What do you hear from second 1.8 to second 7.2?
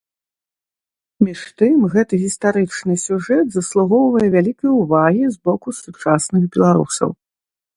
гэты гістарычны сюжэт заслугоўвае вялікай увагі з боку сучасных беларусаў.